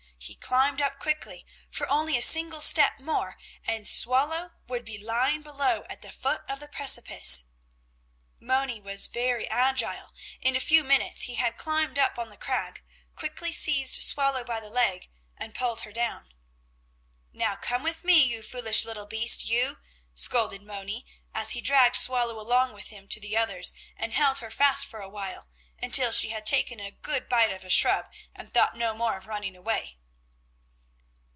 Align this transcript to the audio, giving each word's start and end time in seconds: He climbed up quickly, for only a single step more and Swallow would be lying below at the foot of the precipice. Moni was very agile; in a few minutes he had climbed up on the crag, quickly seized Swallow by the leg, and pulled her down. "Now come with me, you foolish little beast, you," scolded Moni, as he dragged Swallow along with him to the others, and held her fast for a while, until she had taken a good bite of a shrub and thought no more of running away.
He 0.23 0.35
climbed 0.35 0.83
up 0.83 0.99
quickly, 0.99 1.47
for 1.71 1.89
only 1.89 2.15
a 2.15 2.21
single 2.21 2.61
step 2.61 2.99
more 2.99 3.39
and 3.65 3.87
Swallow 3.87 4.51
would 4.67 4.85
be 4.85 5.03
lying 5.03 5.41
below 5.41 5.83
at 5.89 6.03
the 6.03 6.11
foot 6.11 6.43
of 6.47 6.59
the 6.59 6.67
precipice. 6.67 7.45
Moni 8.39 8.79
was 8.79 9.07
very 9.07 9.49
agile; 9.49 10.13
in 10.39 10.55
a 10.55 10.59
few 10.59 10.83
minutes 10.83 11.23
he 11.23 11.35
had 11.35 11.57
climbed 11.57 11.97
up 11.97 12.19
on 12.19 12.29
the 12.29 12.37
crag, 12.37 12.83
quickly 13.15 13.51
seized 13.51 13.99
Swallow 14.03 14.43
by 14.43 14.59
the 14.59 14.69
leg, 14.69 15.09
and 15.37 15.55
pulled 15.55 15.81
her 15.81 15.91
down. 15.91 16.29
"Now 17.33 17.55
come 17.55 17.81
with 17.81 18.03
me, 18.03 18.23
you 18.23 18.43
foolish 18.43 18.85
little 18.85 19.07
beast, 19.07 19.45
you," 19.47 19.79
scolded 20.13 20.61
Moni, 20.61 21.03
as 21.33 21.51
he 21.51 21.61
dragged 21.61 21.95
Swallow 21.95 22.39
along 22.39 22.73
with 22.73 22.89
him 22.89 23.07
to 23.07 23.19
the 23.19 23.35
others, 23.35 23.73
and 23.97 24.13
held 24.13 24.37
her 24.37 24.51
fast 24.51 24.85
for 24.85 25.01
a 25.01 25.09
while, 25.09 25.47
until 25.81 26.11
she 26.11 26.29
had 26.29 26.45
taken 26.45 26.79
a 26.79 26.91
good 26.91 27.27
bite 27.27 27.51
of 27.51 27.63
a 27.63 27.71
shrub 27.71 28.05
and 28.35 28.53
thought 28.53 28.75
no 28.75 28.93
more 28.93 29.17
of 29.17 29.25
running 29.25 29.55
away. 29.55 29.97